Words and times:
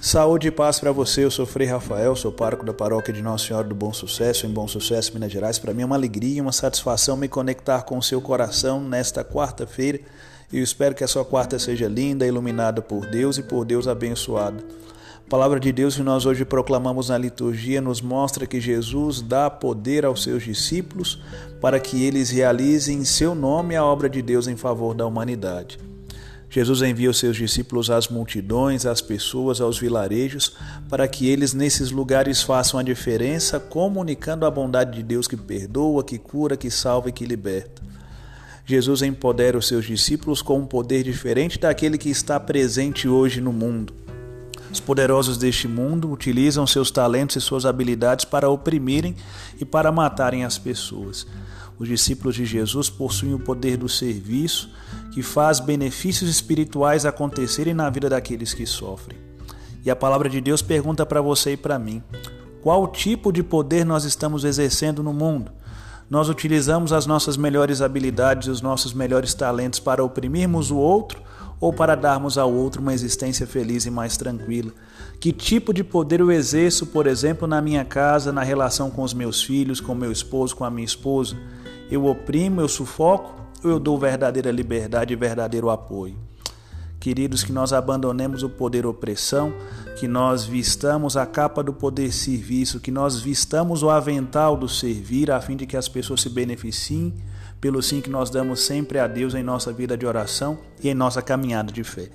Saúde 0.00 0.48
e 0.48 0.50
paz 0.50 0.80
para 0.80 0.90
você. 0.92 1.24
Eu 1.24 1.30
sou 1.30 1.44
Frei 1.44 1.68
Rafael, 1.68 2.16
sou 2.16 2.32
pároco 2.32 2.64
da 2.64 2.72
paróquia 2.72 3.12
de 3.12 3.20
Nossa 3.20 3.46
Senhora 3.46 3.68
do 3.68 3.74
Bom 3.74 3.92
Sucesso, 3.92 4.46
em 4.46 4.50
Bom 4.50 4.66
Sucesso, 4.66 5.12
Minas 5.12 5.30
Gerais. 5.30 5.58
Para 5.58 5.74
mim 5.74 5.82
é 5.82 5.84
uma 5.84 5.94
alegria 5.94 6.38
e 6.38 6.40
uma 6.40 6.52
satisfação 6.52 7.18
me 7.18 7.28
conectar 7.28 7.82
com 7.82 7.98
o 7.98 8.02
seu 8.02 8.18
coração 8.18 8.80
nesta 8.80 9.22
quarta-feira. 9.22 10.00
Eu 10.50 10.62
espero 10.62 10.94
que 10.94 11.04
a 11.04 11.06
sua 11.06 11.22
quarta 11.22 11.58
seja 11.58 11.86
linda, 11.86 12.26
iluminada 12.26 12.80
por 12.80 13.04
Deus 13.10 13.36
e 13.36 13.42
por 13.42 13.66
Deus 13.66 13.86
abençoada. 13.86 14.64
A 15.18 15.28
palavra 15.28 15.60
de 15.60 15.70
Deus 15.70 15.96
que 15.96 16.02
nós 16.02 16.24
hoje 16.24 16.46
proclamamos 16.46 17.10
na 17.10 17.18
liturgia 17.18 17.82
nos 17.82 18.00
mostra 18.00 18.46
que 18.46 18.58
Jesus 18.58 19.20
dá 19.20 19.50
poder 19.50 20.06
aos 20.06 20.22
seus 20.22 20.42
discípulos 20.42 21.22
para 21.60 21.78
que 21.78 22.02
eles 22.02 22.30
realizem 22.30 23.00
em 23.00 23.04
seu 23.04 23.34
nome 23.34 23.76
a 23.76 23.84
obra 23.84 24.08
de 24.08 24.22
Deus 24.22 24.48
em 24.48 24.56
favor 24.56 24.94
da 24.94 25.06
humanidade. 25.06 25.78
Jesus 26.50 26.82
envia 26.82 27.08
os 27.08 27.16
seus 27.16 27.36
discípulos 27.36 27.90
às 27.90 28.08
multidões, 28.08 28.84
às 28.84 29.00
pessoas, 29.00 29.60
aos 29.60 29.78
vilarejos, 29.78 30.56
para 30.88 31.06
que 31.06 31.28
eles 31.28 31.54
nesses 31.54 31.92
lugares 31.92 32.42
façam 32.42 32.80
a 32.80 32.82
diferença, 32.82 33.60
comunicando 33.60 34.44
a 34.44 34.50
bondade 34.50 34.96
de 34.96 35.02
Deus 35.04 35.28
que 35.28 35.36
perdoa, 35.36 36.02
que 36.02 36.18
cura, 36.18 36.56
que 36.56 36.68
salva 36.68 37.08
e 37.08 37.12
que 37.12 37.24
liberta. 37.24 37.80
Jesus 38.66 39.00
empodera 39.00 39.56
os 39.56 39.68
seus 39.68 39.84
discípulos 39.84 40.42
com 40.42 40.58
um 40.58 40.66
poder 40.66 41.04
diferente 41.04 41.56
daquele 41.56 41.96
que 41.96 42.10
está 42.10 42.38
presente 42.40 43.08
hoje 43.08 43.40
no 43.40 43.52
mundo. 43.52 43.94
Os 44.72 44.80
poderosos 44.80 45.38
deste 45.38 45.68
mundo 45.68 46.10
utilizam 46.10 46.66
seus 46.66 46.90
talentos 46.90 47.36
e 47.36 47.40
suas 47.40 47.64
habilidades 47.64 48.24
para 48.24 48.48
oprimirem 48.48 49.14
e 49.60 49.64
para 49.64 49.92
matarem 49.92 50.44
as 50.44 50.58
pessoas. 50.58 51.26
Os 51.80 51.88
discípulos 51.88 52.34
de 52.34 52.44
Jesus 52.44 52.90
possuem 52.90 53.32
o 53.32 53.38
poder 53.38 53.78
do 53.78 53.88
serviço, 53.88 54.68
que 55.10 55.22
faz 55.22 55.60
benefícios 55.60 56.28
espirituais 56.28 57.06
acontecerem 57.06 57.72
na 57.72 57.88
vida 57.88 58.06
daqueles 58.06 58.52
que 58.52 58.66
sofrem. 58.66 59.18
E 59.82 59.90
a 59.90 59.96
palavra 59.96 60.28
de 60.28 60.42
Deus 60.42 60.60
pergunta 60.60 61.06
para 61.06 61.22
você 61.22 61.52
e 61.52 61.56
para 61.56 61.78
mim: 61.78 62.02
qual 62.62 62.86
tipo 62.86 63.32
de 63.32 63.42
poder 63.42 63.86
nós 63.86 64.04
estamos 64.04 64.44
exercendo 64.44 65.02
no 65.02 65.14
mundo? 65.14 65.52
Nós 66.10 66.28
utilizamos 66.28 66.92
as 66.92 67.06
nossas 67.06 67.38
melhores 67.38 67.80
habilidades 67.80 68.48
e 68.48 68.50
os 68.50 68.60
nossos 68.60 68.92
melhores 68.92 69.32
talentos 69.32 69.80
para 69.80 70.04
oprimirmos 70.04 70.70
o 70.70 70.76
outro 70.76 71.22
ou 71.58 71.72
para 71.72 71.94
darmos 71.94 72.36
ao 72.36 72.52
outro 72.52 72.82
uma 72.82 72.92
existência 72.92 73.46
feliz 73.46 73.86
e 73.86 73.90
mais 73.90 74.18
tranquila? 74.18 74.70
Que 75.18 75.32
tipo 75.32 75.72
de 75.72 75.82
poder 75.82 76.20
eu 76.20 76.30
exerço, 76.30 76.84
por 76.84 77.06
exemplo, 77.06 77.48
na 77.48 77.62
minha 77.62 77.86
casa, 77.86 78.32
na 78.32 78.42
relação 78.42 78.90
com 78.90 79.02
os 79.02 79.14
meus 79.14 79.42
filhos, 79.42 79.80
com 79.80 79.94
meu 79.94 80.12
esposo, 80.12 80.54
com 80.54 80.64
a 80.64 80.70
minha 80.70 80.84
esposa? 80.84 81.36
Eu 81.90 82.06
oprimo, 82.06 82.60
eu 82.60 82.68
sufoco 82.68 83.34
ou 83.64 83.70
eu 83.70 83.78
dou 83.80 83.98
verdadeira 83.98 84.50
liberdade 84.50 85.12
e 85.12 85.16
verdadeiro 85.16 85.70
apoio? 85.70 86.16
Queridos, 86.98 87.42
que 87.42 87.52
nós 87.52 87.72
abandonemos 87.72 88.42
o 88.42 88.48
poder 88.50 88.84
opressão, 88.84 89.54
que 89.98 90.06
nós 90.06 90.44
vistamos 90.44 91.16
a 91.16 91.24
capa 91.24 91.62
do 91.62 91.72
poder 91.72 92.12
serviço, 92.12 92.78
que 92.78 92.90
nós 92.90 93.18
vistamos 93.18 93.82
o 93.82 93.88
avental 93.88 94.54
do 94.56 94.68
servir, 94.68 95.30
a 95.30 95.40
fim 95.40 95.56
de 95.56 95.66
que 95.66 95.78
as 95.78 95.88
pessoas 95.88 96.20
se 96.20 96.28
beneficiem 96.28 97.14
pelo 97.60 97.82
sim 97.82 98.00
que 98.00 98.08
nós 98.08 98.30
damos 98.30 98.60
sempre 98.60 98.98
a 98.98 99.06
Deus 99.06 99.34
em 99.34 99.42
nossa 99.42 99.72
vida 99.72 99.96
de 99.96 100.06
oração 100.06 100.58
e 100.82 100.88
em 100.88 100.94
nossa 100.94 101.20
caminhada 101.20 101.70
de 101.70 101.84
fé. 101.84 102.08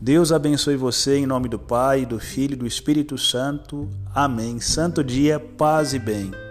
Deus 0.00 0.32
abençoe 0.32 0.76
você 0.76 1.18
em 1.18 1.26
nome 1.26 1.48
do 1.48 1.58
Pai, 1.58 2.04
do 2.04 2.18
Filho 2.18 2.54
e 2.54 2.56
do 2.56 2.66
Espírito 2.66 3.16
Santo. 3.16 3.88
Amém. 4.14 4.58
Santo 4.58 5.04
dia, 5.04 5.38
paz 5.38 5.92
e 5.92 5.98
bem. 5.98 6.49